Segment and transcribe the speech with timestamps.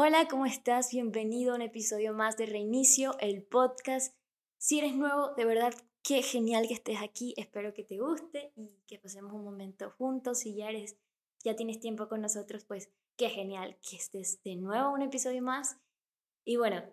[0.00, 0.92] Hola, ¿cómo estás?
[0.92, 4.14] Bienvenido a un episodio más de Reinicio, el podcast.
[4.56, 5.74] Si eres nuevo, de verdad,
[6.04, 7.34] qué genial que estés aquí.
[7.36, 10.38] Espero que te guste y que pasemos un momento juntos.
[10.38, 10.96] Si ya eres,
[11.42, 15.80] ya tienes tiempo con nosotros, pues qué genial que estés de nuevo un episodio más.
[16.44, 16.84] Y bueno,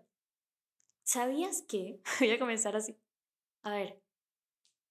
[1.03, 2.01] ¿sabías que?
[2.19, 2.97] Voy a comenzar así.
[3.61, 4.01] A ver,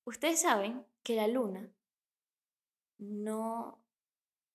[0.05, 1.69] ustedes saben que la luna
[2.96, 3.83] no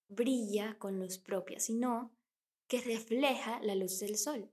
[0.08, 2.18] brilla con luz propia, sino
[2.70, 4.50] que refleja la luz del sol.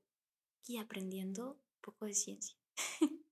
[0.66, 2.56] Y aprendiendo un poco de ciencia.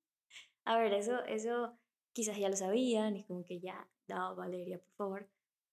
[0.64, 1.76] a ver, eso, eso
[2.12, 5.30] quizás ya lo sabían y como que ya, no, Valeria, por favor.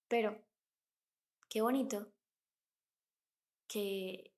[0.08, 0.42] Pero
[1.50, 2.12] qué bonito
[3.68, 4.34] que,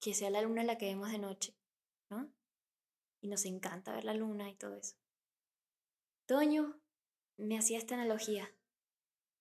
[0.00, 1.54] que sea la luna la que vemos de noche,
[2.08, 2.32] ¿no?
[3.20, 4.96] Y nos encanta ver la luna y todo eso.
[6.24, 6.80] Toño
[7.36, 8.50] me hacía esta analogía.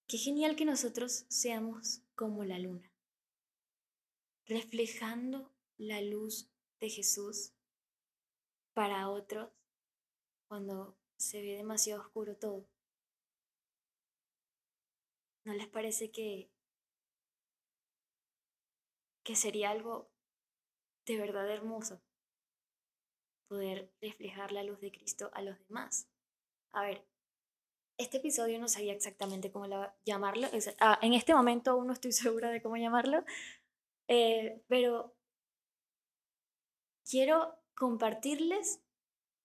[0.08, 2.89] Qué genial que nosotros seamos como la luna
[4.50, 7.54] reflejando la luz de Jesús
[8.74, 9.52] para otros
[10.50, 12.68] cuando se ve demasiado oscuro todo.
[15.46, 16.52] ¿No les parece que,
[19.24, 20.12] que sería algo
[21.06, 22.02] de verdad hermoso
[23.48, 26.10] poder reflejar la luz de Cristo a los demás?
[26.74, 27.08] A ver,
[28.00, 29.68] este episodio no sabía exactamente cómo
[30.06, 30.48] llamarlo.
[30.80, 33.24] Ah, en este momento aún no estoy segura de cómo llamarlo,
[34.10, 35.16] eh, pero
[37.08, 38.82] quiero compartirles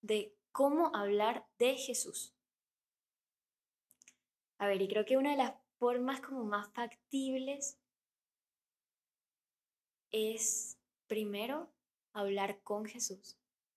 [0.00, 2.34] de cómo hablar de Jesús.
[4.58, 7.78] A ver, y creo que una de las formas como más factibles
[10.10, 11.70] es primero
[12.14, 13.36] hablar con Jesús,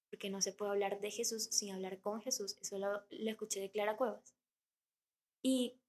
[0.09, 2.55] porque no se puede hablar de Jesús sin hablar con Jesús.
[2.61, 4.33] Eso lo, lo escuché de Clara Cuevas.
[5.41, 5.81] Y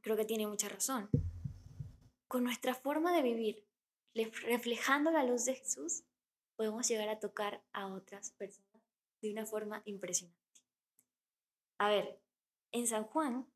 [0.00, 1.10] creo que tiene mucha razón.
[2.26, 3.66] Con nuestra forma de vivir,
[4.14, 6.04] reflejando la luz de Jesús,
[6.56, 8.82] podemos llegar a tocar a otras personas
[9.20, 10.38] de una forma impresionante.
[11.78, 12.20] A ver,
[12.72, 13.50] en San Juan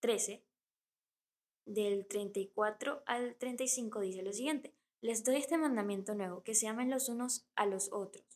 [0.00, 0.44] 13,
[1.66, 6.90] del 34 al 35 dice lo siguiente, les doy este mandamiento nuevo, que se amen
[6.90, 8.26] los unos a los otros,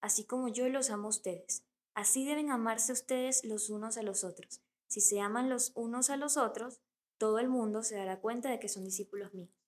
[0.00, 1.64] así como yo los amo a ustedes.
[1.94, 4.62] Así deben amarse ustedes los unos a los otros.
[4.88, 6.80] Si se aman los unos a los otros,
[7.18, 9.61] todo el mundo se dará cuenta de que son discípulos míos.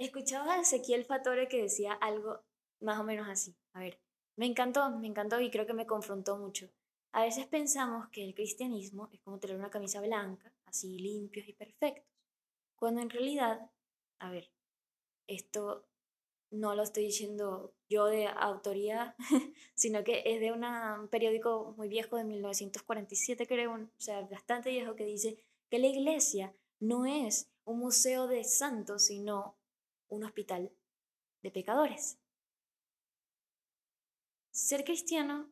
[0.00, 2.40] Escuchaba a Ezequiel Fatore que decía algo
[2.80, 3.54] más o menos así.
[3.74, 4.00] A ver,
[4.34, 6.70] me encantó, me encantó y creo que me confrontó mucho.
[7.12, 11.52] A veces pensamos que el cristianismo es como tener una camisa blanca, así limpios y
[11.52, 12.08] perfectos,
[12.76, 13.70] cuando en realidad,
[14.20, 14.50] a ver,
[15.26, 15.86] esto
[16.50, 19.14] no lo estoy diciendo yo de autoría,
[19.74, 24.96] sino que es de un periódico muy viejo de 1947, creo, o sea, bastante viejo,
[24.96, 29.59] que dice que la iglesia no es un museo de santos, sino
[30.10, 30.70] un hospital
[31.42, 32.18] de pecadores.
[34.50, 35.50] Ser cristiano,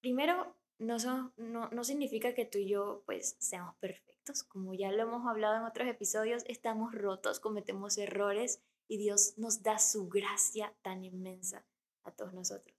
[0.00, 0.98] primero, no,
[1.36, 4.42] no, no, significa que tú y yo pues seamos perfectos.
[4.42, 9.62] Como ya lo hemos hablado en otros episodios, estamos rotos, cometemos errores y Dios nos
[9.62, 11.64] da su gracia tan inmensa
[12.04, 12.76] a todos nosotros.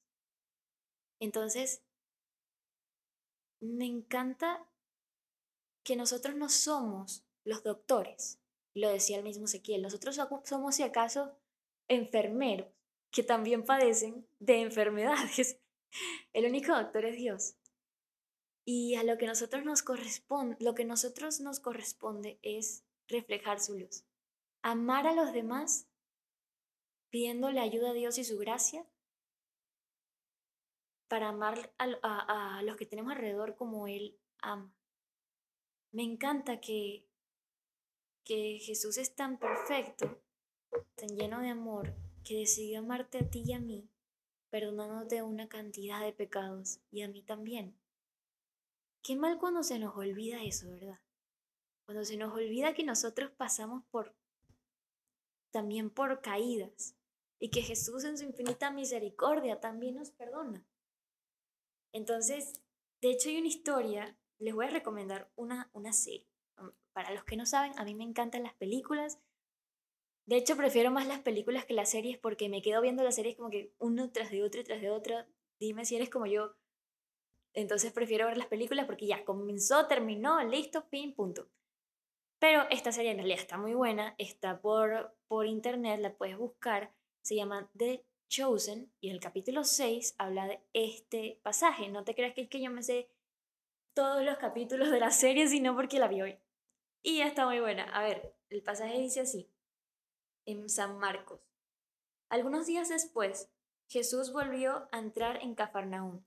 [1.19, 1.81] Entonces,
[3.59, 4.69] me encanta
[5.83, 8.39] que nosotros no somos los doctores
[8.77, 11.37] lo decía el mismo Ezequiel, nosotros somos si acaso
[11.87, 12.67] enfermeros
[13.11, 15.59] que también padecen de enfermedades.
[16.33, 17.55] El único doctor es Dios.
[18.65, 23.77] Y a lo que nosotros nos corresponde, lo que nosotros nos corresponde es reflejar su
[23.77, 24.05] luz.
[24.61, 25.87] Amar a los demás
[27.09, 28.85] pidiéndole ayuda a Dios y su gracia
[31.07, 34.75] para amar a, a los que tenemos alrededor como Él ama.
[35.93, 37.06] Me encanta que
[38.27, 40.21] que Jesús es tan perfecto,
[40.95, 41.95] tan lleno de amor,
[42.25, 43.89] que decidió amarte a ti y a mí,
[44.49, 47.79] perdonándote una cantidad de pecados y a mí también.
[49.01, 50.99] Qué mal cuando se nos olvida eso, ¿verdad?
[51.85, 54.13] Cuando se nos olvida que nosotros pasamos por
[55.51, 56.97] también por caídas
[57.39, 60.67] y que Jesús en su infinita misericordia también nos perdona.
[61.93, 62.61] Entonces,
[62.99, 66.36] de hecho hay una historia, les voy a recomendar una, una serie
[66.97, 69.19] para los que no saben, a mí me encantan las películas.
[70.25, 73.35] De hecho, prefiero más las películas que las series porque me quedo viendo las series
[73.35, 75.23] como que uno tras de otro y tras de otro.
[75.59, 76.55] Dime si eres como yo.
[77.53, 81.47] Entonces prefiero ver las películas porque ya comenzó, terminó, listo, fin, punto.
[82.39, 86.95] Pero esta serie en realidad está muy buena, está por, por internet, la puedes buscar.
[87.21, 91.89] Se llama The Chosen y el capítulo 6 habla de este pasaje.
[91.89, 93.07] No te creas que es que yo me sé
[93.93, 96.39] todos los capítulos de la serie, sino porque la vi hoy.
[97.09, 97.85] Y está muy buena.
[97.85, 99.49] A ver, el pasaje dice así.
[100.45, 101.39] en San Marcos.
[102.27, 103.49] Algunos días después,
[103.87, 106.25] Jesús volvió a entrar en Cafarnaúm.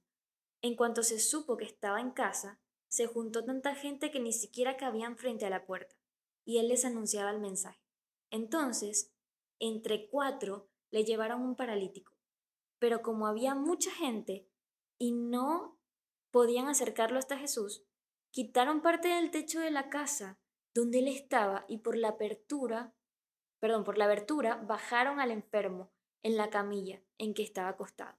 [0.62, 4.78] En cuanto se supo que estaba en casa, se juntó tanta gente que ni siquiera
[4.78, 5.94] cabían frente a la puerta,
[6.46, 7.84] y él les anunciaba el mensaje.
[8.30, 9.12] Entonces,
[9.58, 12.14] entre cuatro le llevaron un paralítico,
[12.78, 14.48] pero como había mucha gente
[14.96, 15.78] y no
[16.30, 17.84] podían acercarlo hasta Jesús,
[18.30, 20.40] quitaron parte del techo de la casa
[20.80, 22.94] donde él estaba y por la apertura,
[23.60, 25.92] perdón, por la abertura bajaron al enfermo
[26.22, 28.18] en la camilla en que estaba acostado.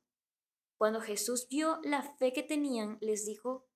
[0.77, 3.67] Cuando Jesús vio la fe que tenían, les dijo,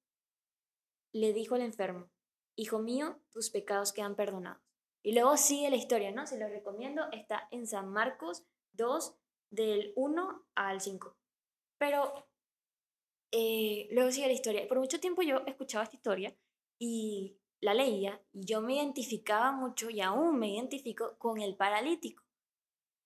[1.13, 2.09] le dijo al enfermo,
[2.57, 4.63] Hijo mío, tus pecados quedan perdonados.
[5.03, 6.25] Y luego sigue la historia, ¿no?
[6.25, 9.13] Se lo recomiendo, está en San Marcos 2,
[9.51, 11.17] del 1 al 5.
[11.77, 12.27] Pero
[13.31, 14.67] eh, luego sigue la historia.
[14.67, 16.35] Por mucho tiempo yo escuchaba esta historia
[16.79, 22.23] y la leía y yo me identificaba mucho y aún me identifico con el paralítico.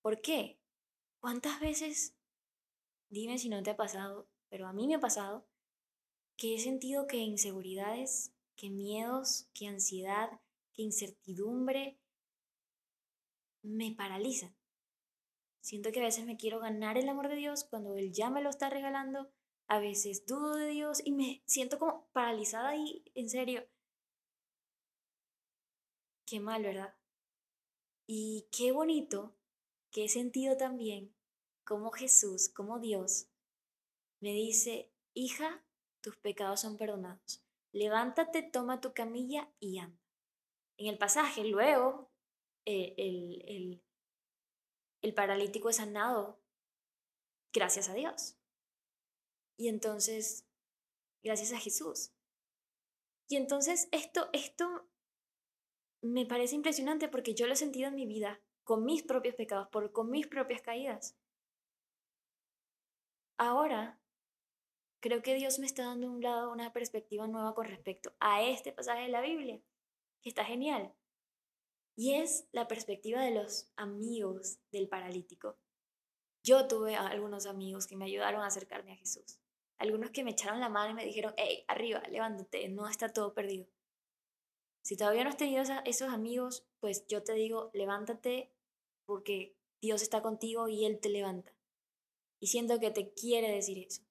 [0.02, 0.60] ¿Por qué?
[1.20, 2.16] ¿Cuántas veces,
[3.10, 5.46] dime si no te ha pasado, pero a mí me ha pasado,
[6.38, 10.40] que he sentido que inseguridades, que miedos, que ansiedad,
[10.74, 12.00] que incertidumbre
[13.62, 14.56] me paralizan?
[15.62, 18.42] Siento que a veces me quiero ganar el amor de Dios cuando Él ya me
[18.42, 19.30] lo está regalando.
[19.68, 23.68] A veces dudo de Dios y me siento como paralizada y en serio
[26.30, 26.96] Qué mal, ¿verdad?
[28.06, 29.36] Y qué bonito
[29.92, 31.16] que he sentido también
[31.64, 33.30] como Jesús, como Dios,
[34.20, 35.66] me dice, hija,
[36.02, 37.44] tus pecados son perdonados.
[37.72, 40.00] Levántate, toma tu camilla y anda.
[40.78, 42.12] En el pasaje, luego,
[42.66, 43.84] eh, el, el,
[45.02, 46.40] el paralítico es sanado
[47.52, 48.38] gracias a Dios.
[49.58, 50.46] Y entonces,
[51.24, 52.12] gracias a Jesús.
[53.28, 54.88] Y entonces esto, esto
[56.02, 59.68] me parece impresionante porque yo lo he sentido en mi vida, con mis propios pecados,
[59.70, 61.18] por, con mis propias caídas.
[63.38, 64.00] Ahora,
[65.00, 68.72] creo que Dios me está dando un lado, una perspectiva nueva con respecto a este
[68.72, 69.62] pasaje de la Biblia,
[70.22, 70.94] que está genial.
[71.96, 75.58] Y es la perspectiva de los amigos del paralítico.
[76.44, 79.40] Yo tuve algunos amigos que me ayudaron a acercarme a Jesús.
[79.78, 83.34] Algunos que me echaron la mano y me dijeron, hey, arriba, levántate, no está todo
[83.34, 83.68] perdido.
[84.90, 88.52] Si todavía no has tenido esos amigos, pues yo te digo, levántate
[89.06, 91.54] porque Dios está contigo y Él te levanta.
[92.42, 94.02] Y siento que te quiere decir eso.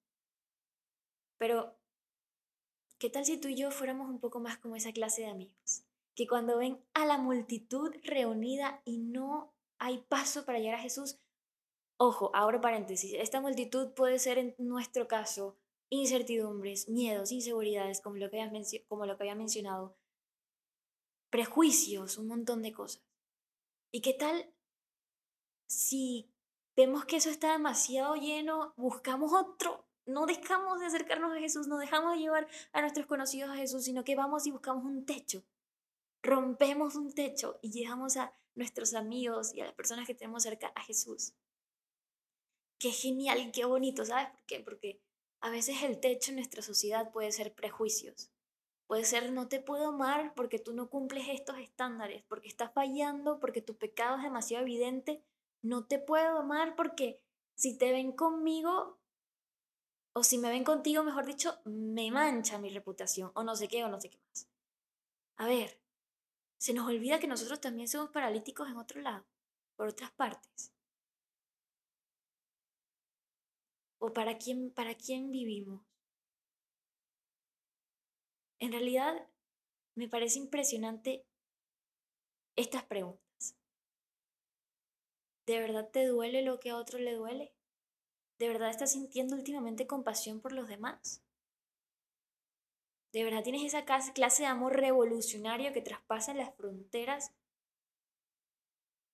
[1.37, 1.75] Pero,
[2.97, 5.83] ¿qué tal si tú y yo fuéramos un poco más como esa clase de amigos?
[6.15, 11.19] Que cuando ven a la multitud reunida y no hay paso para llegar a Jesús,
[11.97, 15.57] ojo, ahora paréntesis, esta multitud puede ser en nuestro caso
[15.89, 19.98] incertidumbres, miedos, inseguridades, como lo que como lo que había mencionado,
[21.29, 23.03] prejuicios, un montón de cosas.
[23.91, 24.53] ¿Y qué tal
[25.67, 26.31] si
[26.75, 29.87] vemos que eso está demasiado lleno, buscamos otro?
[30.05, 33.83] No dejamos de acercarnos a Jesús, no dejamos de llevar a nuestros conocidos a Jesús,
[33.83, 35.43] sino que vamos y buscamos un techo.
[36.21, 40.71] Rompemos un techo y llevamos a nuestros amigos y a las personas que tenemos cerca
[40.75, 41.33] a Jesús.
[42.79, 44.59] Qué genial qué bonito, ¿sabes por qué?
[44.61, 45.01] Porque
[45.41, 48.31] a veces el techo en nuestra sociedad puede ser prejuicios,
[48.89, 53.39] Puede ser, no te puedo amar porque tú no cumples estos estándares, porque estás fallando,
[53.39, 55.23] porque tu pecado es demasiado evidente.
[55.61, 57.21] No te puedo amar porque
[57.53, 58.97] si te ven conmigo,
[60.13, 63.83] o si me ven contigo, mejor dicho, me mancha mi reputación, o no sé qué,
[63.83, 64.49] o no sé qué más.
[65.35, 65.79] A ver,
[66.57, 69.23] se nos olvida que nosotros también somos paralíticos en otro lado,
[69.75, 70.73] por otras partes.
[73.99, 75.88] ¿O para quién, para quién vivimos?
[78.59, 79.25] En realidad,
[79.95, 81.25] me parece impresionante
[82.57, 83.55] estas preguntas.
[85.45, 87.53] ¿De verdad te duele lo que a otro le duele?
[88.37, 91.23] ¿De verdad estás sintiendo últimamente compasión por los demás?
[93.13, 97.33] ¿De verdad tienes esa clase de amor revolucionario que traspasa las fronteras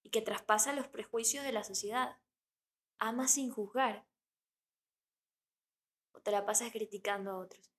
[0.04, 2.18] y que traspasa los prejuicios de la sociedad?
[2.98, 4.06] ¿Amas sin juzgar?
[6.14, 7.75] ¿O te la pasas criticando a otros?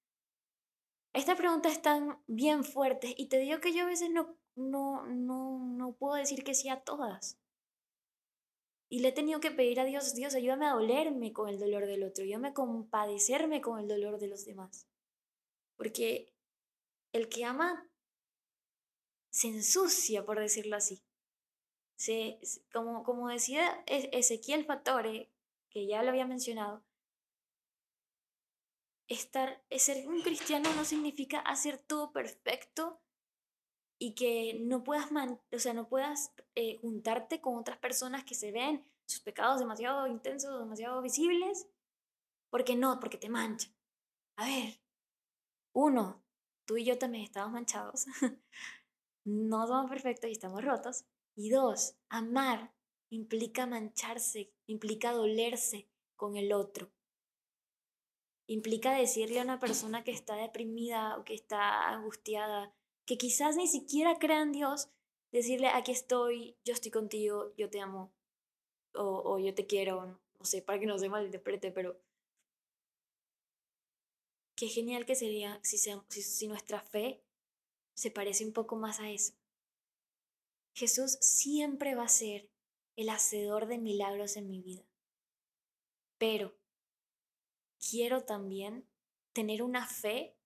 [1.17, 5.59] Estas preguntas están bien fuertes y te digo que yo a veces no, no, no,
[5.59, 7.39] no puedo decir que sí a todas.
[8.91, 11.87] Y le he tenido que pedir a Dios, Dios, ayúdame a dolerme con el dolor
[11.87, 14.87] del otro, ayúdame a compadecerme con el dolor de los demás.
[15.77, 16.35] Porque
[17.13, 17.91] el que ama
[19.31, 21.03] se ensucia, por decirlo así.
[21.97, 22.39] Se,
[22.75, 25.33] como, como decía Ezequiel Fatore,
[25.71, 26.85] que ya lo había mencionado,
[29.09, 33.01] estar, ser un cristiano no significa hacer todo perfecto
[33.99, 35.09] y que no puedas,
[35.53, 40.07] o sea, no puedas eh, juntarte con otras personas que se ven sus pecados demasiado
[40.07, 41.69] intensos, demasiado visibles.
[42.51, 43.75] Porque no, porque te manchan.
[44.37, 44.81] A ver,
[45.75, 46.23] uno,
[46.65, 48.07] tú y yo también estamos manchados.
[49.25, 51.07] no somos perfectos y estamos rotos.
[51.35, 52.75] Y dos, amar
[53.11, 56.91] implica mancharse, implica dolerse con el otro.
[58.47, 62.73] Implica decirle a una persona que está deprimida o que está angustiada,
[63.05, 64.89] que quizás ni siquiera crea en Dios,
[65.33, 68.13] decirle, aquí estoy, yo estoy contigo, yo te amo,
[68.95, 72.01] o, yo te quiero, no, sé, para que no se malinterprete, pero
[74.55, 77.23] qué genial que sería si, si nuestra fe
[77.95, 79.35] se parece un poco más a eso.
[80.75, 82.49] Jesús siempre va a ser
[82.97, 84.85] el hacedor de milagros en mi vida.
[86.19, 86.55] Pero
[87.89, 88.87] quiero también
[89.33, 90.37] tener una fe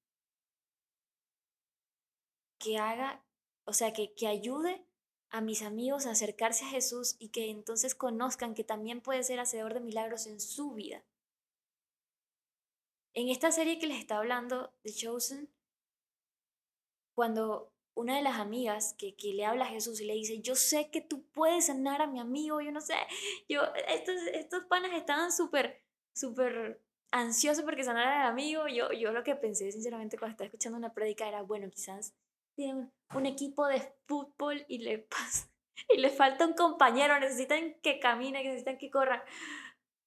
[2.58, 3.24] que haga,
[3.64, 4.84] o sea, que, que ayude
[5.30, 9.38] a mis amigos a acercarse a Jesús y que entonces conozcan que también puede ser
[9.40, 11.04] hacedor de milagros en su vida.
[13.14, 15.48] En esta serie que les está hablando, The Chosen,
[17.14, 20.54] cuando una de las amigas que, que, le habla a Jesús y le dice, yo
[20.54, 22.94] sé que tú puedes sanar a mi amigo, yo no sé,
[23.48, 25.82] yo, estos, estos panas estaban súper,
[26.12, 26.80] súper
[27.12, 30.92] ansiosos porque sanara al amigo, yo, yo lo que pensé sinceramente cuando estaba escuchando una
[30.92, 32.14] prédica era, bueno, quizás
[32.54, 35.06] tienen un equipo de fútbol y le,
[35.88, 39.24] y le falta un compañero, necesitan que camine, necesitan que corra.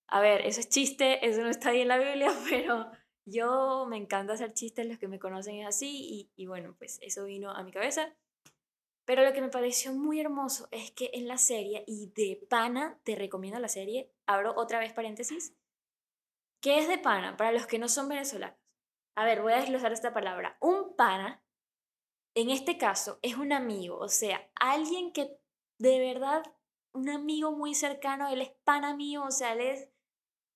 [0.08, 2.92] A ver, eso es chiste, eso no está ahí en la Biblia, pero
[3.26, 7.00] yo me encanta hacer chistes, los que me conocen es así, y, y bueno, pues
[7.02, 8.14] eso vino a mi cabeza.
[9.06, 13.00] Pero lo que me pareció muy hermoso es que en la serie, y de pana,
[13.04, 15.54] te recomiendo la serie, abro otra vez paréntesis,
[16.64, 18.58] ¿qué es de pana para los que no son venezolanos?
[19.16, 20.58] A ver, voy a desglosar esta palabra.
[20.62, 21.44] Un pana
[22.36, 25.38] en este caso es un amigo, o sea, alguien que
[25.78, 26.44] de verdad,
[26.94, 29.90] un amigo muy cercano, él es pana mío, o sea, él es,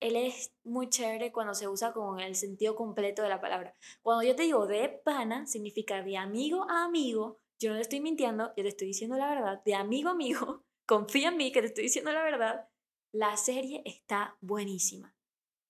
[0.00, 3.76] él es muy chévere cuando se usa con el sentido completo de la palabra.
[4.02, 8.00] Cuando yo te digo de pana, significa de amigo a amigo, yo no te estoy
[8.00, 11.60] mintiendo, yo te estoy diciendo la verdad, de amigo a amigo, confía en mí que
[11.60, 12.68] te estoy diciendo la verdad,
[13.12, 15.14] la serie está buenísima.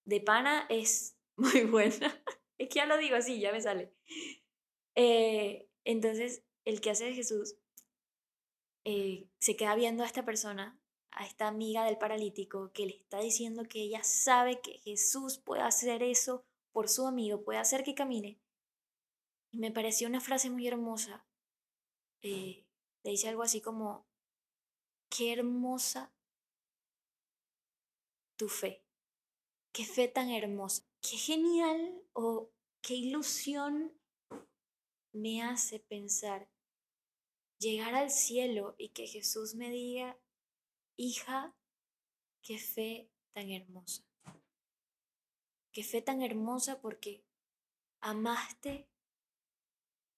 [0.09, 2.25] De pana es muy buena.
[2.57, 3.93] es que ya lo digo así, ya me sale.
[4.95, 7.57] Eh, entonces, el que hace de Jesús
[8.87, 13.21] eh, se queda viendo a esta persona, a esta amiga del paralítico, que le está
[13.21, 17.95] diciendo que ella sabe que Jesús puede hacer eso por su amigo, puede hacer que
[17.95, 18.41] camine.
[19.51, 21.27] Y me pareció una frase muy hermosa.
[22.23, 22.65] Eh,
[23.03, 24.07] le dice algo así como,
[25.11, 26.15] qué hermosa
[28.37, 28.88] tu fe,
[29.73, 32.51] qué fe tan hermosa, qué genial o
[32.83, 33.93] qué ilusión
[35.13, 36.49] me hace pensar
[37.59, 40.19] llegar al cielo y que Jesús me diga,
[40.97, 41.55] hija,
[42.43, 44.05] qué fe tan hermosa.
[45.73, 47.25] Qué fe tan hermosa porque
[48.01, 48.89] amaste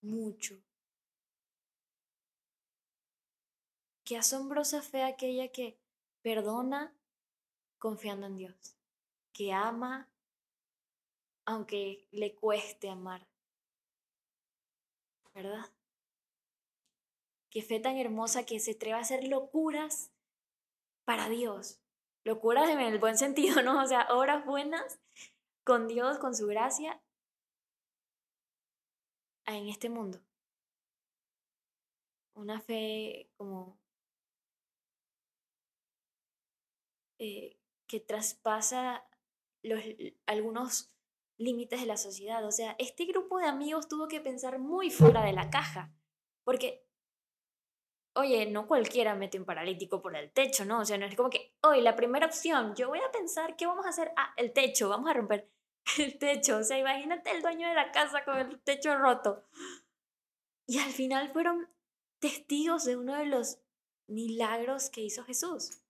[0.00, 0.62] mucho.
[4.04, 5.78] Qué asombrosa fe aquella que
[6.22, 6.96] perdona
[7.78, 8.76] confiando en Dios,
[9.40, 10.06] que ama
[11.46, 13.26] aunque le cueste amar,
[15.32, 15.64] ¿verdad?
[17.48, 20.12] Qué fe tan hermosa que se atreva a hacer locuras
[21.06, 21.80] para Dios.
[22.22, 23.82] Locuras en el buen sentido, ¿no?
[23.82, 25.00] O sea, obras buenas
[25.64, 27.00] con Dios, con su gracia,
[29.46, 30.20] en este mundo.
[32.34, 33.80] Una fe como
[37.18, 37.56] eh,
[37.86, 39.06] que traspasa
[39.62, 39.82] los,
[40.26, 40.92] algunos
[41.40, 42.44] límites de la sociedad.
[42.44, 45.92] O sea, este grupo de amigos tuvo que pensar muy fuera de la caja,
[46.44, 46.86] porque,
[48.14, 50.80] oye, no cualquiera mete un paralítico por el techo, ¿no?
[50.80, 53.66] O sea, no es como que, oye, la primera opción, yo voy a pensar, ¿qué
[53.66, 54.12] vamos a hacer?
[54.16, 55.50] Ah, el techo, vamos a romper
[55.98, 56.58] el techo.
[56.58, 59.44] O sea, imagínate el dueño de la casa con el techo roto.
[60.66, 61.68] Y al final fueron
[62.20, 63.58] testigos de uno de los
[64.06, 65.82] milagros que hizo Jesús.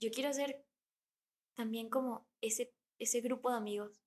[0.00, 0.64] Yo quiero ser
[1.54, 4.00] también como ese ese grupo de amigos.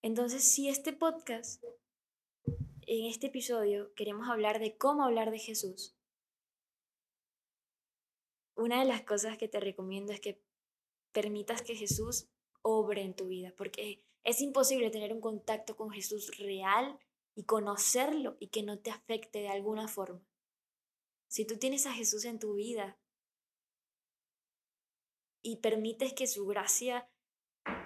[0.00, 1.62] Entonces, si este podcast,
[2.86, 5.94] en este episodio, queremos hablar de cómo hablar de Jesús,
[8.56, 10.42] una de las cosas que te recomiendo es que
[11.12, 12.28] permitas que Jesús
[12.62, 16.98] obre en tu vida, porque es imposible tener un contacto con Jesús real
[17.34, 20.26] y conocerlo y que no te afecte de alguna forma.
[21.28, 22.98] Si tú tienes a Jesús en tu vida
[25.42, 27.08] y permites que su gracia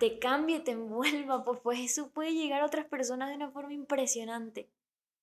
[0.01, 3.73] te cambie, te envuelva, pues, pues eso puede llegar a otras personas de una forma
[3.73, 4.71] impresionante.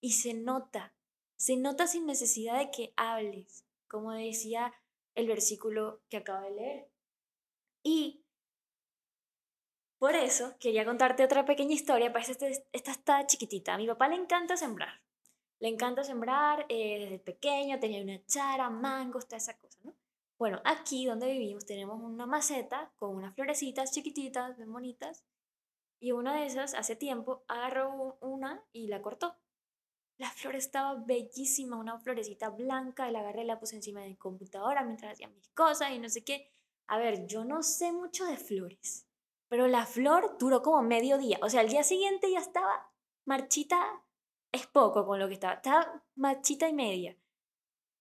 [0.02, 0.94] y se nota,
[1.38, 4.74] se nota sin necesidad de que hables, como decía
[5.16, 6.90] el versículo que acabo de leer.
[7.84, 8.24] Y
[10.04, 13.74] por eso quería contarte otra pequeña historia, parece este, esta está chiquitita.
[13.74, 15.02] A mi papá le encanta sembrar.
[15.60, 19.94] Le encanta sembrar, eh, desde pequeño tenía una chara, mangos, toda esa cosa, ¿no?
[20.44, 25.24] Bueno, aquí donde vivimos tenemos una maceta con unas florecitas chiquititas, bien bonitas,
[26.02, 29.38] y una de esas hace tiempo agarró una y la cortó.
[30.18, 34.18] La flor estaba bellísima, una florecita blanca, la agarré y la puse encima de mi
[34.18, 36.52] computadora mientras hacía mis cosas y no sé qué.
[36.88, 39.08] A ver, yo no sé mucho de flores,
[39.48, 41.40] pero la flor duró como medio día.
[41.42, 42.92] O sea, al día siguiente ya estaba
[43.24, 44.04] marchita,
[44.52, 47.18] es poco con lo que estaba, estaba marchita y media.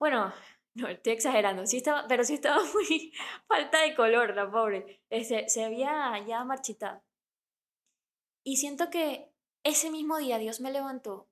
[0.00, 0.32] Bueno,
[0.74, 3.12] no, estoy exagerando, sí estaba, pero sí estaba muy
[3.46, 5.02] falta de color, la pobre.
[5.10, 7.02] Se, se había ya marchitado.
[8.44, 9.32] Y siento que
[9.64, 11.28] ese mismo día Dios me levantó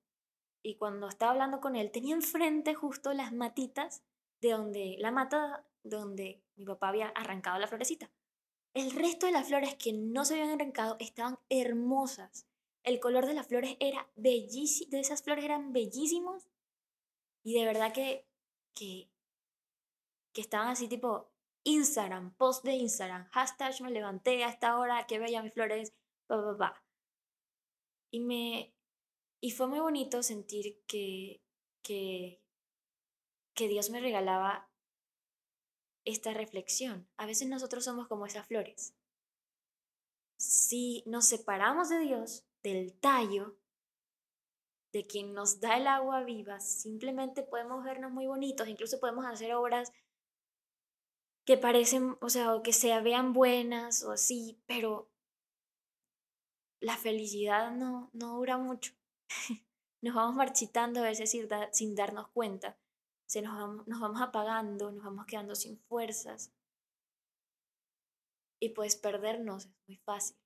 [0.62, 4.02] y cuando estaba hablando con él tenía enfrente justo las matitas
[4.40, 8.10] de donde la mata donde mi papá había arrancado la florecita.
[8.74, 12.46] El resto de las flores que no se habían arrancado estaban hermosas.
[12.82, 16.48] El color de las flores era bellísimo, de esas flores eran bellísimos
[17.42, 18.26] y de verdad que,
[18.74, 19.10] que,
[20.32, 21.30] que estaban así tipo
[21.64, 25.92] Instagram, post de Instagram, hashtag me levanté a esta hora, que veía mis flores,
[26.26, 26.84] pa, pa, pa.
[28.10, 28.74] Y me,
[29.40, 31.42] y fue muy bonito sentir que,
[31.82, 32.42] que,
[33.54, 34.70] que Dios me regalaba
[36.04, 37.08] esta reflexión.
[37.16, 38.94] A veces nosotros somos como esas flores.
[40.38, 43.56] Si nos separamos de Dios, del tallo,
[44.92, 49.54] de quien nos da el agua viva, simplemente podemos vernos muy bonitos, incluso podemos hacer
[49.54, 49.92] obras
[51.50, 55.10] que parecen, o sea, o que se vean buenas o así, pero
[56.78, 58.92] la felicidad no, no dura mucho.
[60.00, 61.36] nos vamos marchitando a veces
[61.72, 62.78] sin, darnos cuenta.
[63.26, 66.52] Se nos, vamos, nos vamos apagando, nos vamos quedando sin fuerzas.
[68.60, 70.36] Y pues perdernos es muy fácil.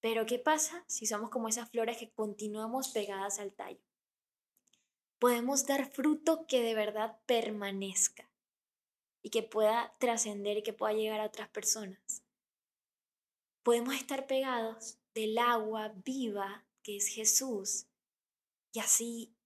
[0.00, 3.86] Pero ¿qué pasa si somos como esas flores que continuamos pegadas al tallo?
[5.20, 8.27] Podemos dar fruto que de verdad permanezca
[9.28, 12.24] y que pueda trascender y que pueda llegar a otras personas.
[13.62, 17.86] Podemos estar pegados del agua viva que es Jesús
[18.72, 19.36] y así,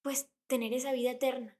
[0.00, 1.58] pues, tener esa vida eterna.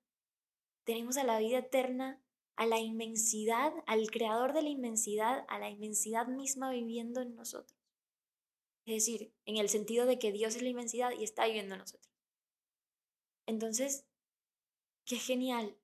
[0.84, 2.24] Tenemos a la vida eterna,
[2.56, 7.78] a la inmensidad, al creador de la inmensidad, a la inmensidad misma viviendo en nosotros.
[8.86, 11.80] Es decir, en el sentido de que Dios es la inmensidad y está viviendo en
[11.80, 12.14] nosotros.
[13.44, 14.06] Entonces,
[15.04, 15.76] qué genial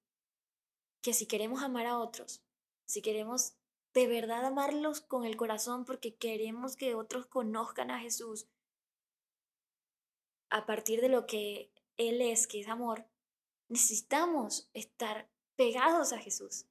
[1.01, 2.43] que si queremos amar a otros,
[2.85, 3.55] si queremos
[3.95, 8.49] de verdad amarlos con el corazón porque queremos que otros conozcan a Jesús,
[10.51, 13.07] a partir de lo que Él es, que es amor,
[13.69, 16.67] necesitamos estar pegados a Jesús.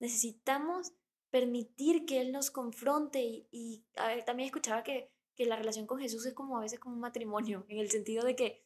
[0.00, 0.92] Necesitamos
[1.30, 6.24] permitir que Él nos confronte y, ver, también escuchaba que, que la relación con Jesús
[6.26, 8.64] es como a veces como un matrimonio, en el sentido de que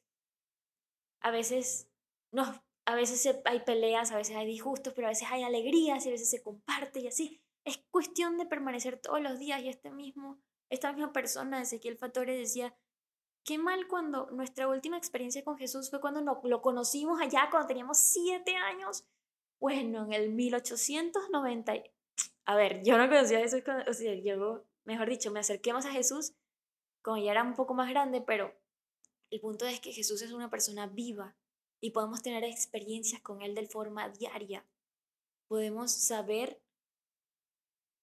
[1.21, 1.89] a veces
[2.31, 6.09] no, a veces hay peleas, a veces hay disgustos, pero a veces hay alegrías y
[6.09, 7.41] a veces se comparte y así.
[7.65, 12.37] Es cuestión de permanecer todos los días y este mismo, esta misma persona, Ezequiel Fatore,
[12.37, 12.77] decía,
[13.45, 17.99] Qué mal cuando nuestra última experiencia con Jesús fue cuando lo conocimos allá, cuando teníamos
[17.99, 19.05] siete años.
[19.59, 21.73] Bueno, en el 1890.
[22.45, 25.87] A ver, yo no conocía a Jesús, o sea, yo, mejor dicho, me acerqué más
[25.87, 26.35] a Jesús
[27.03, 28.55] cuando ya era un poco más grande, pero
[29.31, 31.37] el punto es que Jesús es una persona viva
[31.83, 34.65] y podemos tener experiencias con Él de forma diaria.
[35.49, 36.63] Podemos saber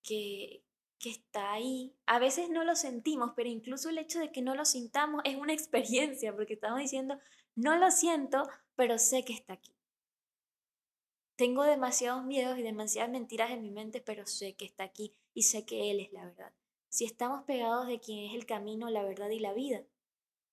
[0.04, 0.66] que,
[1.00, 1.96] que está ahí.
[2.06, 5.38] A veces no lo sentimos, pero incluso el hecho de que no lo sintamos es
[5.38, 7.20] una experiencia, porque estamos diciendo,
[7.56, 9.74] no lo siento, pero sé que está aquí.
[11.38, 15.44] Tengo demasiados miedos y demasiadas mentiras en mi mente, pero sé que está aquí y
[15.44, 16.52] sé que Él es la verdad.
[16.90, 19.86] Si estamos pegados de quien es el camino, la verdad y la vida,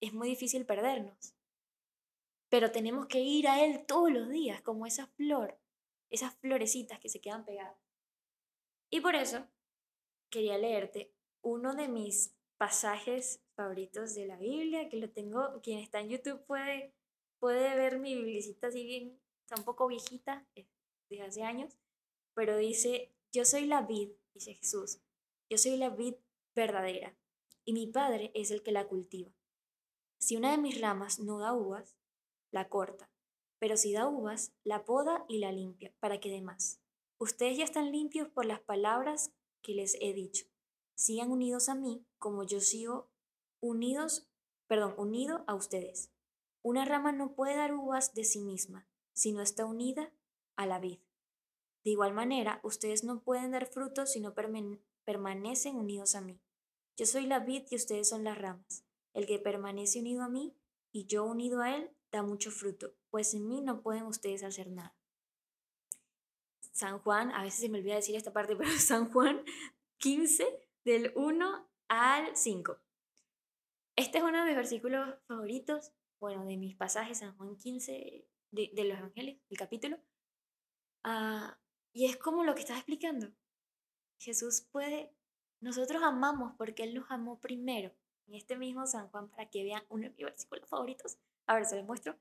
[0.00, 1.35] es muy difícil perdernos.
[2.48, 5.58] Pero tenemos que ir a Él todos los días, como esa flor,
[6.10, 7.76] esas florecitas que se quedan pegadas.
[8.90, 9.46] Y por eso
[10.30, 16.00] quería leerte uno de mis pasajes favoritos de la Biblia, que lo tengo, quien está
[16.00, 16.94] en YouTube puede,
[17.38, 20.46] puede ver mi biblicita así bien, está un poco viejita,
[21.08, 21.78] de hace años,
[22.34, 25.00] pero dice, yo soy la vid, dice Jesús,
[25.48, 26.14] yo soy la vid
[26.54, 27.16] verdadera,
[27.64, 29.30] y mi Padre es el que la cultiva.
[30.18, 31.95] Si una de mis ramas no da uvas,
[32.56, 33.10] la corta,
[33.58, 36.80] pero si da uvas, la poda y la limpia, para que dé más.
[37.18, 40.46] Ustedes ya están limpios por las palabras que les he dicho.
[40.94, 43.10] Sigan unidos a mí como yo sigo
[43.60, 44.26] unidos,
[44.66, 46.12] perdón, unido a ustedes.
[46.62, 50.12] Una rama no puede dar uvas de sí misma si no está unida
[50.56, 51.00] a la vid.
[51.84, 54.34] De igual manera, ustedes no pueden dar frutos si no
[55.04, 56.40] permanecen unidos a mí.
[56.96, 58.84] Yo soy la vid y ustedes son las ramas.
[59.12, 60.56] El que permanece unido a mí
[60.90, 64.70] y yo unido a él da mucho fruto, pues en mí no pueden ustedes hacer
[64.70, 64.94] nada.
[66.72, 69.42] San Juan, a veces se me olvida decir esta parte, pero San Juan
[69.98, 70.46] 15,
[70.84, 72.78] del 1 al 5.
[73.96, 78.84] Este es uno de mis versículos favoritos, bueno, de mis pasajes, San Juan 15, de,
[78.84, 79.98] los Evangelios, el capítulo.
[81.02, 81.58] Ah,
[81.92, 83.32] y es como lo que estaba explicando.
[84.18, 85.14] Jesús puede,
[85.60, 87.90] nosotros amamos porque Él nos amó primero.
[88.26, 91.64] En este mismo San Juan, para que vean uno de mis versículos favoritos, a ver,
[91.66, 92.16] se los muestro.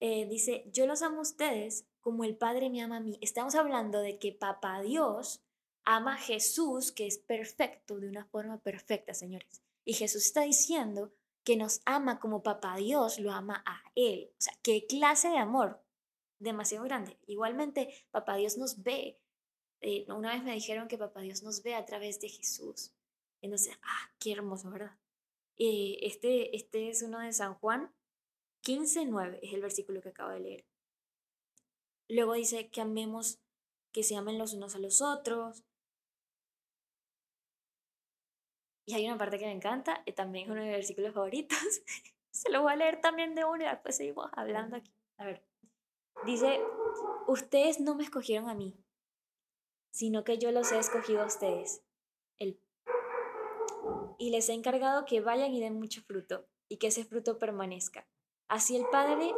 [0.00, 3.18] Eh, dice, yo los amo a ustedes como el Padre me ama a mí.
[3.20, 5.42] Estamos hablando de que Papá Dios
[5.84, 9.62] ama a Jesús, que es perfecto, de una forma perfecta, señores.
[9.84, 11.12] Y Jesús está diciendo
[11.44, 14.30] que nos ama como Papá Dios lo ama a Él.
[14.32, 15.80] O sea, qué clase de amor
[16.38, 17.18] demasiado grande.
[17.26, 19.18] Igualmente, Papá Dios nos ve.
[19.80, 22.92] Eh, una vez me dijeron que Papá Dios nos ve a través de Jesús.
[23.40, 24.96] Entonces, ah, qué hermoso, ¿verdad?
[25.56, 27.92] Eh, este, este es uno de San Juan
[28.66, 30.64] 15.9, es el versículo que acabo de leer.
[32.08, 33.38] Luego dice que amemos,
[33.92, 35.64] que se amen los unos a los otros.
[38.88, 41.58] Y hay una parte que me encanta, y también es uno de mis versículos favoritos.
[42.32, 44.92] se lo voy a leer también de uno y después seguimos hablando aquí.
[45.18, 45.44] A ver.
[46.24, 46.60] Dice,
[47.28, 48.74] ustedes no me escogieron a mí,
[49.92, 51.84] sino que yo los he escogido a ustedes.
[52.38, 52.60] El...
[54.18, 58.08] Y les he encargado que vayan y den mucho fruto, y que ese fruto permanezca.
[58.48, 59.32] Así el Padre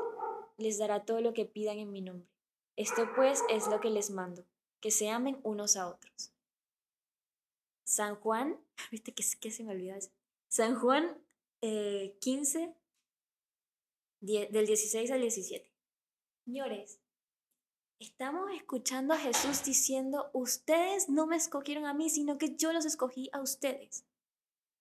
[0.59, 2.29] les dará todo lo que pidan en mi nombre.
[2.77, 4.45] Esto pues es lo que les mando,
[4.81, 6.33] que se amen unos a otros.
[7.85, 9.99] San Juan, viste que, se me olvida
[10.49, 11.19] San Juan
[11.61, 12.63] 15,
[14.21, 15.73] eh, del 16 al 17.
[16.45, 17.01] Señores,
[17.99, 22.85] estamos escuchando a Jesús diciendo, ustedes no me escogieron a mí, sino que yo los
[22.85, 24.05] escogí a ustedes.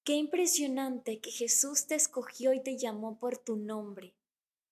[0.03, 4.16] Qué impresionante que Jesús te escogió y te llamó por tu nombre.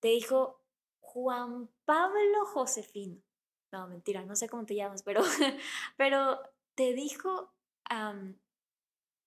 [0.05, 0.61] Te dijo,
[0.99, 3.23] Juan Pablo Josefino.
[3.71, 5.23] No, mentira, no sé cómo te llamas, pero,
[5.97, 6.39] pero
[6.75, 7.51] te dijo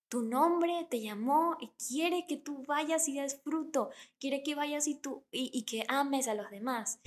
[0.09, 4.87] tu nombre, te llamó y quiere que tú vayas y des fruto, quiere que vayas
[4.87, 7.01] y, tú, y que ames a los demás.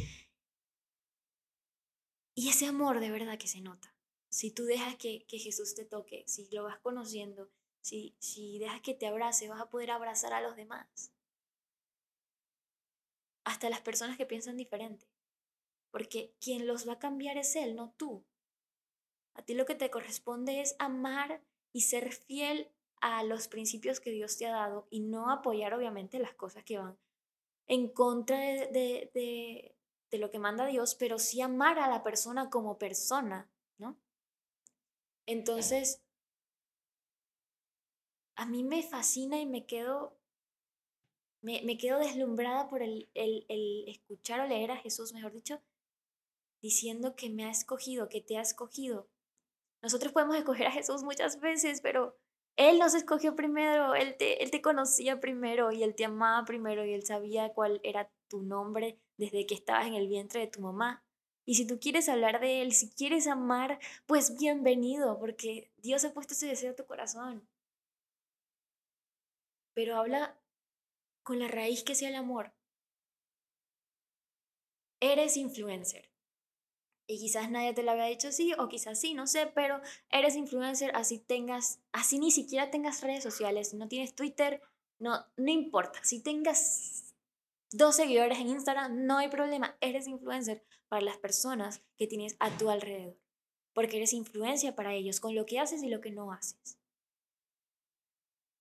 [2.36, 3.96] Y ese amor de verdad que se nota.
[4.30, 8.96] Si tú dejas que, Jesús te toque, si lo vas conociendo, si, si dejas que
[8.96, 11.14] te abrace, vas a poder abrazar a los demás.
[13.52, 15.06] Hasta las personas que piensan diferente.
[15.92, 18.24] Porque quien los va a cambiar es Él, no tú.
[19.34, 24.12] A ti lo que te corresponde es amar y ser fiel a los principios que
[24.12, 26.98] Dios te ha dado y no apoyar obviamente las cosas que van
[27.68, 32.78] en contra de, de lo que manda Dios, pero sí amar a la persona como
[32.78, 33.98] persona, ¿no?
[35.26, 36.02] Entonces,
[38.36, 40.18] a mí me fascina y me quedo,
[41.42, 45.62] me, me quedo deslumbrada por el, el, el escuchar o leer a Jesús, mejor dicho,
[46.62, 49.10] diciendo que me ha escogido, que te ha escogido.
[49.82, 52.16] Nosotros podemos escoger a Jesús muchas veces, pero
[52.56, 56.86] Él nos escogió primero, Él te, él te conocía primero y Él te amaba primero
[56.86, 60.62] y Él sabía cuál era tu nombre desde que estabas en el vientre de tu
[60.62, 61.04] mamá.
[61.46, 66.14] Y si tú quieres hablar de Él, si quieres amar, pues bienvenido, porque Dios ha
[66.14, 67.48] puesto ese deseo en tu corazón.
[69.74, 70.41] Pero habla
[71.24, 72.54] con la raíz que sea el amor.
[75.00, 76.12] Eres influencer.
[77.08, 80.36] Y quizás nadie te lo había dicho así, o quizás sí, no sé, pero eres
[80.36, 84.62] influencer, así tengas, así ni siquiera tengas redes sociales, no tienes Twitter,
[84.98, 86.00] no, no importa.
[86.04, 87.14] Si tengas
[87.72, 92.56] dos seguidores en Instagram, no hay problema, eres influencer para las personas que tienes a
[92.58, 93.18] tu alrededor,
[93.74, 96.81] porque eres influencia para ellos con lo que haces y lo que no haces.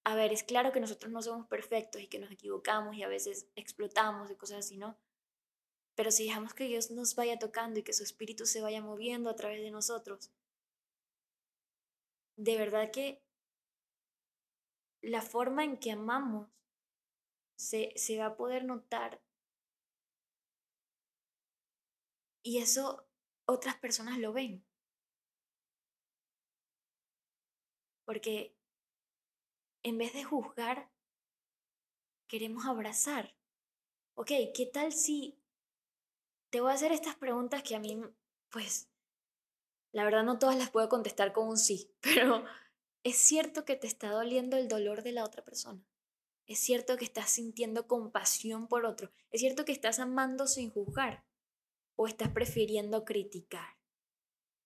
[0.05, 3.09] A ver, es claro que nosotros no somos perfectos y que nos equivocamos y a
[3.09, 4.99] veces explotamos y cosas así, ¿no?
[5.95, 9.29] Pero si dejamos que Dios nos vaya tocando y que su espíritu se vaya moviendo
[9.29, 10.31] a través de nosotros,
[12.37, 13.23] de verdad que
[15.03, 16.49] la forma en que amamos
[17.57, 19.21] se, se va a poder notar.
[22.43, 23.07] Y eso
[23.47, 24.65] otras personas lo ven.
[28.05, 28.55] Porque
[29.83, 30.91] en vez de juzgar,
[32.27, 33.35] queremos abrazar.
[34.15, 35.39] Ok, ¿qué tal si
[36.51, 38.01] te voy a hacer estas preguntas que a mí,
[38.51, 38.89] pues,
[39.93, 42.45] la verdad no todas las puedo contestar con un sí, pero
[43.03, 45.85] es cierto que te está doliendo el dolor de la otra persona.
[46.47, 49.13] Es cierto que estás sintiendo compasión por otro.
[49.31, 51.25] Es cierto que estás amando sin juzgar.
[51.95, 53.77] O estás prefiriendo criticar.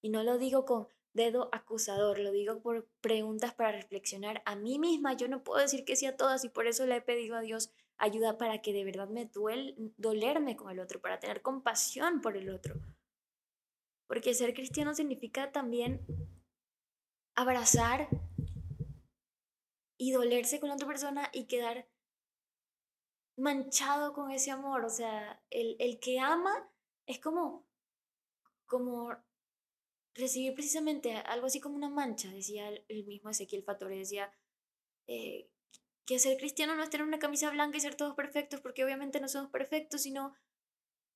[0.00, 4.42] Y no lo digo con dedo acusador, lo digo por preguntas para reflexionar.
[4.44, 6.96] A mí misma yo no puedo decir que sí a todas y por eso le
[6.96, 11.00] he pedido a Dios ayuda para que de verdad me duele dolerme con el otro,
[11.00, 12.74] para tener compasión por el otro.
[14.07, 16.05] Porque ser cristiano significa también
[17.37, 18.09] abrazar
[19.96, 21.88] y dolerse con la otra persona y quedar
[23.37, 24.85] manchado con ese amor.
[24.85, 26.68] O sea, el, el que ama
[27.07, 27.66] es como,
[28.66, 29.16] como
[30.14, 34.33] recibir precisamente algo así como una mancha, decía el, mismo Ezequiel Fatore, decía
[35.07, 35.48] eh,
[36.07, 39.20] que ser cristiano no es tener una camisa blanca y ser todos perfectos, porque obviamente
[39.20, 40.35] no somos perfectos, sino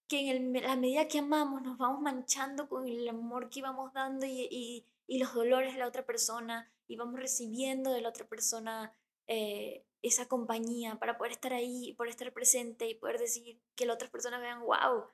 [0.09, 4.27] que en la medida que amamos nos vamos manchando con el amor que íbamos dando
[4.27, 8.27] y, y, y, los dolores de la otra persona y vamos recibiendo de la otra
[8.27, 8.93] persona
[9.27, 13.95] eh, esa compañía para poder estar ahí, poder estar presente y poder decir que las
[13.97, 15.05] otras personas vean, wow,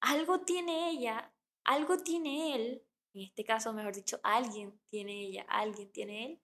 [0.00, 1.32] algo tiene ella,
[1.66, 6.40] algo tiene él, en este caso, mejor dicho, alguien tiene ella, alguien tiene él,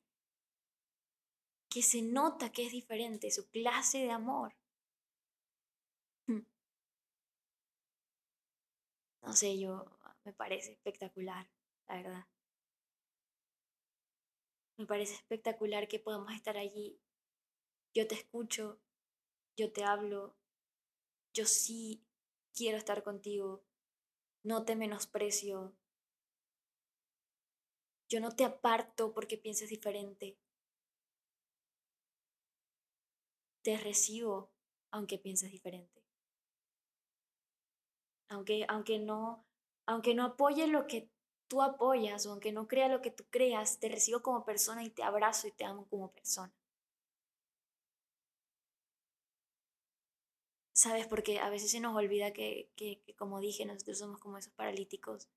[1.68, 4.54] que se nota que es diferente, su clase de amor.
[6.26, 6.42] Hmm.
[9.22, 9.86] No sé, yo
[10.24, 11.48] me parece espectacular,
[11.88, 12.26] la verdad.
[14.76, 17.00] Me parece espectacular que podamos estar allí.
[17.94, 18.80] Yo te escucho,
[19.56, 20.34] yo te hablo,
[21.32, 22.02] yo sí
[22.54, 23.64] quiero estar contigo,
[24.44, 25.74] no te menosprecio,
[28.08, 30.38] yo no te aparto porque pienses diferente.
[33.64, 34.52] Te recibo
[34.92, 36.00] aunque pienses diferente.
[38.28, 39.46] Aunque, aunque, no,
[39.86, 41.08] aunque no apoye lo que
[41.48, 44.90] tú apoyas o aunque no crea lo que tú creas, te recibo como persona y
[44.90, 46.52] te abrazo y te amo como persona.
[50.82, 51.06] ¿Sabes?
[51.06, 55.28] Porque a veces se nos olvida que, que, como dije, nosotros somos como esos paralíticos.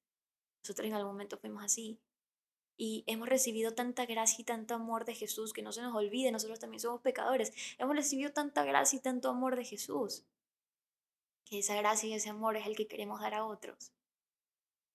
[0.64, 2.00] Nosotros en algún momento fuimos así.
[2.78, 6.32] Y hemos recibido tanta gracia y tanto amor de Jesús que no se nos olvide,
[6.32, 7.54] nosotros también somos pecadores.
[7.78, 10.26] Hemos recibido tanta gracia y tanto amor de Jesús.
[11.46, 13.92] Que esa gracia y ese amor es el que queremos dar a otros.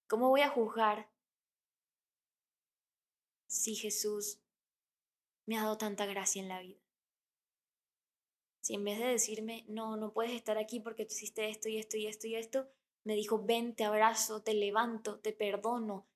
[0.09, 1.13] ¿Cómo voy a juzgar
[3.47, 4.41] si Jesús
[5.47, 6.81] me ha dado tanta gracia en la vida?
[8.61, 11.79] Si en vez de decirme, no, no puedes estar aquí porque tú hiciste esto y
[11.79, 12.69] esto y esto y esto,
[13.05, 16.07] me dijo, ven, te abrazo, te levanto, te perdono,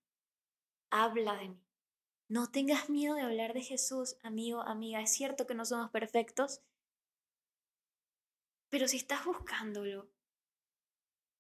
[0.91, 1.65] habla de mí.
[2.29, 5.01] No tengas miedo de hablar de Jesús, amigo, amiga.
[5.01, 6.63] Es cierto que no somos perfectos,
[8.71, 10.11] pero si estás buscándolo,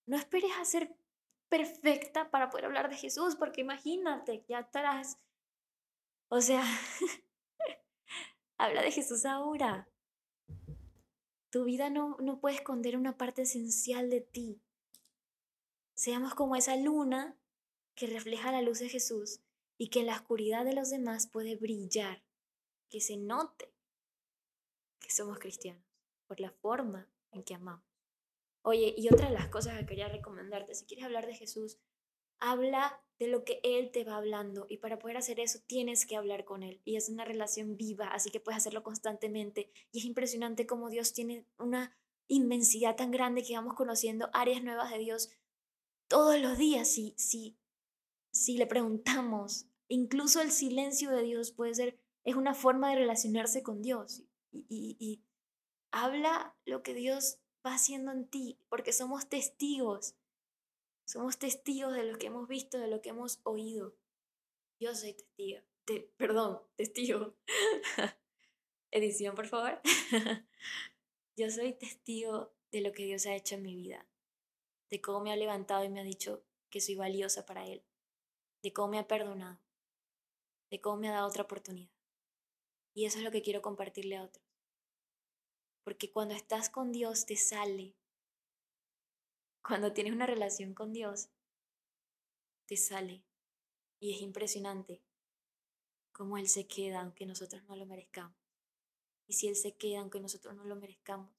[0.07, 0.95] no esperes a ser
[1.49, 5.19] perfecta para poder hablar de Jesús, porque imagínate, ya estarás,
[6.29, 6.63] o sea,
[8.59, 9.89] habla de Jesús ahora.
[11.55, 14.61] Tu vida no, no puede esconder una parte esencial de ti.
[15.95, 17.39] Seamos como esa luna
[17.95, 19.39] que refleja la luz de Jesús
[19.79, 22.25] y que en la oscuridad de los demás puede brillar,
[22.91, 23.73] que se note
[24.99, 25.85] que somos cristianos
[26.27, 27.87] por la forma en que amamos.
[28.63, 31.79] Oye, y otra de las cosas que quería recomendarte, si quieres hablar de Jesús,
[32.51, 36.17] habla de lo que Él te va hablando y para poder hacer eso tienes que
[36.17, 40.05] hablar con Él y es una relación viva, así que puedes hacerlo constantemente y es
[40.05, 45.31] impresionante cómo Dios tiene una inmensidad tan grande que vamos conociendo áreas nuevas de Dios
[46.09, 47.57] todos los días si, si
[48.35, 53.63] si le preguntamos, incluso el silencio de Dios puede ser, es una forma de relacionarse
[53.63, 54.25] con Dios.
[54.51, 55.23] Y, y,
[55.93, 60.17] habla lo que Dios va haciendo en ti, porque somos testigos.
[61.05, 63.97] Somos testigos de lo que hemos visto, de lo que hemos oído.
[64.81, 65.61] Yo soy testigo.
[66.17, 67.35] perdón, testigo.
[68.91, 69.81] Edición, por favor.
[71.37, 74.07] Yo soy testigo de lo que Dios ha hecho en mi vida,
[74.91, 77.85] de cómo me ha levantado y me ha dicho que soy valiosa para Él
[78.65, 79.61] de cómo me ha perdonado,
[80.71, 81.93] de cómo me ha dado otra oportunidad.
[82.95, 84.47] Y eso es lo que quiero compartirle a otros.
[85.85, 87.95] Porque cuando estás con Dios te sale.
[89.67, 91.31] Cuando tienes una relación con Dios,
[92.67, 93.25] te sale.
[93.99, 95.03] Y es impresionante
[96.13, 98.37] cómo Él se queda aunque nosotros no lo merezcamos.
[99.27, 101.31] Y si Él se queda aunque nosotros no lo merezcamos,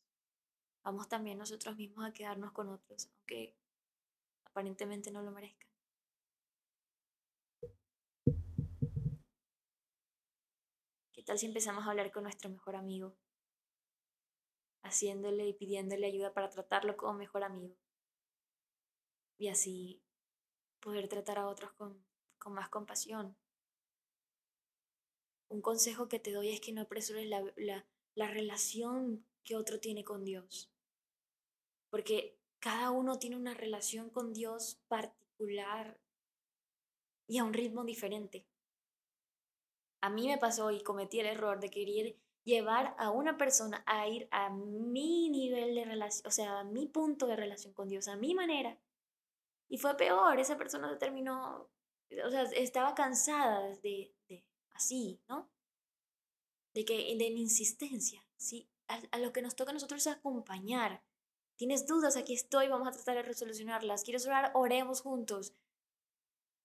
[0.84, 3.56] vamos también nosotros mismos a quedarnos con otros, aunque
[4.46, 5.66] aparentemente no lo merezcan.
[11.26, 13.18] tal si empezamos a hablar con nuestro mejor amigo?
[14.84, 17.76] Haciéndole y pidiéndole ayuda para tratarlo como mejor amigo.
[19.38, 20.02] Y así
[20.80, 22.06] poder tratar a otros con,
[22.48, 23.36] más compasión.
[25.50, 29.80] un consejo que te doy es que no apresures la, la, la relación que otro
[29.80, 30.72] tiene con Dios.
[31.90, 36.00] Porque cada uno tiene una relación con Dios particular
[37.28, 38.46] y a un ritmo diferente.
[40.02, 44.08] A mí me pasó y cometí el error de querer llevar a una persona a
[44.08, 48.08] ir a mi nivel de relación, o sea, a mi punto de relación con Dios,
[48.08, 48.78] a mi manera.
[49.68, 51.70] Y fue peor, esa persona se terminó,
[52.24, 55.50] o sea, estaba cansada de, de así, ¿no?
[56.74, 58.70] De que de insistencia, ¿sí?
[58.88, 61.04] A, lo que nos toca a nosotros es acompañar.
[61.58, 64.04] Tienes dudas, aquí estoy, vamos a tratar de resolucionarlas.
[64.04, 64.52] ¿Quieres orar?
[64.54, 65.54] Oremos juntos.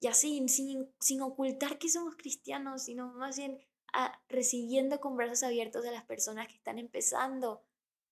[0.01, 5.43] Y así, sin, sin ocultar que somos cristianos, sino más bien a, recibiendo con brazos
[5.45, 7.63] abiertos a las personas que están empezando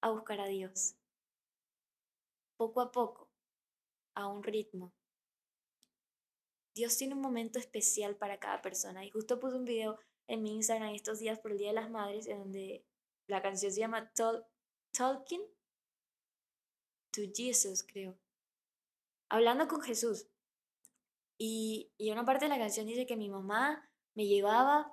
[0.01, 0.97] a buscar a Dios.
[2.57, 3.28] Poco a poco,
[4.19, 4.93] a un ritmo.
[6.75, 9.05] Dios tiene un momento especial para cada persona.
[9.05, 11.89] Y justo puse un video en mi Instagram estos días por el Día de las
[11.89, 12.85] Madres, en donde
[13.29, 15.43] la canción se llama Talking
[17.13, 18.19] to Jesus, creo.
[19.31, 20.27] Hablando con Jesús.
[21.39, 24.93] Y, y una parte de la canción dice que mi mamá me llevaba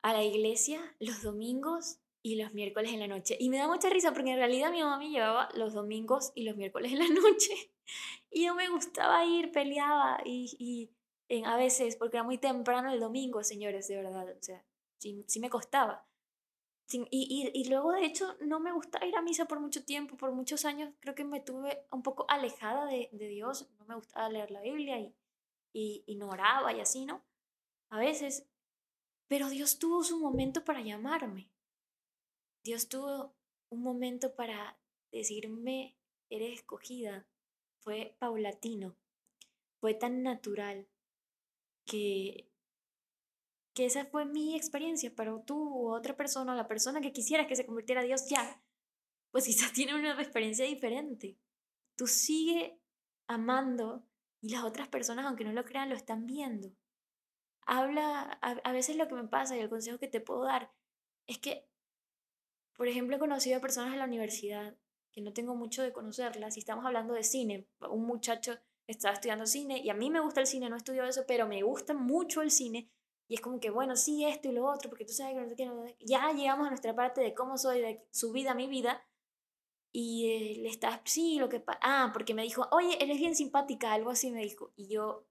[0.00, 3.36] a la iglesia los domingos y los miércoles en la noche.
[3.38, 6.44] Y me da mucha risa porque en realidad mi mamá me llevaba los domingos y
[6.44, 7.71] los miércoles en la noche.
[8.30, 10.90] Y no me gustaba ir, peleaba y, y
[11.28, 14.28] en, a veces, porque era muy temprano el domingo, señores, de verdad.
[14.28, 14.64] O sea,
[14.98, 16.06] sí, sí me costaba.
[16.92, 20.16] y, y, y, luego, de hecho, no me gustaba ir a misa por mucho tiempo,
[20.16, 20.94] por muchos años.
[21.00, 23.68] Creo que me tuve un poco alejada de, de Dios.
[23.78, 25.14] No me gustaba leer la Biblia y,
[25.72, 27.24] y, y no oraba y así, ¿no?
[27.90, 28.46] A veces
[29.32, 31.50] pero Dios tuvo su momento para llamarme.
[32.62, 33.34] Dios tuvo
[33.70, 34.78] un momento para
[35.10, 35.96] decirme,
[36.28, 37.26] eres escogida.
[37.82, 38.96] Fue paulatino.
[39.80, 40.88] Fue tan natural
[41.84, 42.50] que,
[43.74, 45.12] que esa fue mi experiencia.
[45.14, 48.62] Pero tú u otra persona, la persona que quisieras que se convirtiera a Dios ya,
[49.30, 51.38] pues quizás tiene una experiencia diferente.
[51.96, 52.80] Tú sigue
[53.26, 54.06] amando
[54.40, 56.74] y las otras personas, aunque no lo crean, lo están viendo
[57.66, 60.72] habla, a, veces lo que me pasa y el consejo que te puedo dar
[61.26, 61.68] es que,
[62.76, 64.76] por ejemplo, he conocido a personas en la universidad
[65.12, 67.68] que no tengo mucho de conocerlas y estamos hablando de cine.
[67.90, 71.24] Un muchacho estaba estudiando cine y a mí me gusta el cine, no estudio eso,
[71.26, 72.90] pero me gusta mucho el cine
[73.32, 75.86] y es como que, bueno, sí, esto y lo otro, porque tú sabes que no
[76.00, 79.06] ya llegamos a nuestra parte de cómo soy, de su vida, mi vida.
[79.90, 83.34] Y eh, le está, sí, lo que pasa, ah, porque me dijo, oye, eres bien
[83.34, 84.74] simpática, algo así me dijo.
[84.76, 85.24] Y yo,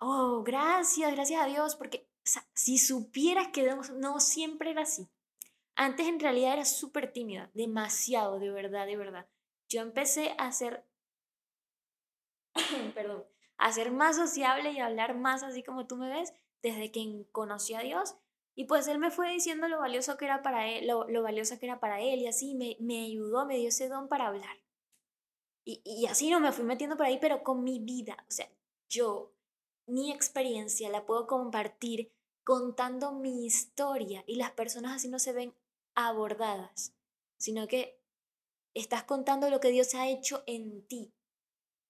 [0.00, 2.10] oh, gracias, gracias a Dios, porque
[2.54, 5.08] si supieras que no siempre era así.
[5.76, 9.28] Antes en realidad era súper tímida, demasiado, de verdad, de verdad.
[9.68, 10.86] Yo empecé a ser,
[12.94, 13.24] perdón,
[13.58, 17.26] a ser más sociable y a hablar más así como tú me ves desde que
[17.30, 18.16] conocí a Dios.
[18.54, 21.58] Y pues él me fue diciendo lo valioso que era para él, lo, lo que
[21.66, 24.56] era para él y así me, me ayudó, me dio ese don para hablar.
[25.62, 28.16] Y, y así no me fui metiendo por ahí, pero con mi vida.
[28.28, 28.48] O sea,
[28.88, 29.34] yo
[29.86, 32.12] mi experiencia la puedo compartir
[32.44, 35.54] contando mi historia y las personas así no se ven
[35.96, 36.94] abordadas,
[37.38, 38.00] sino que
[38.74, 41.12] estás contando lo que Dios ha hecho en ti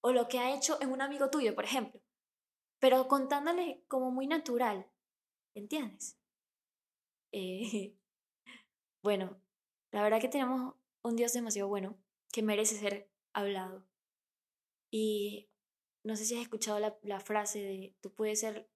[0.01, 2.01] o lo que ha hecho en un amigo tuyo, por ejemplo,
[2.79, 4.89] pero contándole como muy natural,
[5.53, 6.17] ¿entiendes?
[7.33, 7.95] Eh,
[9.03, 9.39] bueno,
[9.91, 11.97] la verdad que tenemos un Dios demasiado bueno
[12.31, 13.85] que merece ser hablado.
[14.91, 15.49] Y
[16.03, 18.69] no sé si has escuchado la, frase de tú puedes ser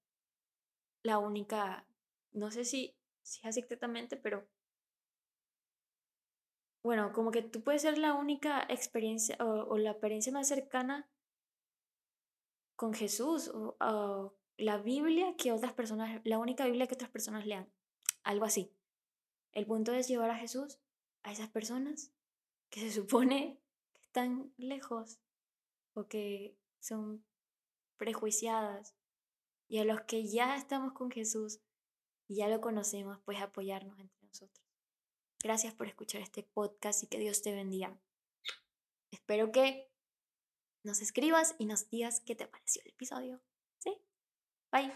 [1.04, 1.88] la única,
[2.34, 4.48] no sé si, si exactamente, pero
[6.84, 11.10] bueno, como que tú puedes ser la única experiencia o, la experiencia más cercana
[12.76, 17.46] con Jesús o, o, la Biblia que otras personas, la única Biblia que otras personas
[17.46, 17.72] lean,
[18.24, 18.72] algo así.
[19.52, 20.80] El punto es llevar a Jesús
[21.24, 22.12] a esas personas
[22.70, 23.60] que se supone
[23.94, 25.20] que están lejos
[25.94, 27.24] o que son
[27.98, 28.96] prejuiciadas
[29.68, 31.62] y a los que ya estamos con Jesús
[32.28, 34.71] y ya lo conocemos, pues apoyarnos entre nosotros.
[35.44, 37.98] Gracias por escuchar este podcast y que Dios te bendiga.
[39.12, 39.90] Espero que
[40.84, 43.42] nos escribas y nos digas qué te pareció el episodio.
[43.80, 43.98] ¿Sí?
[44.72, 44.92] Bye.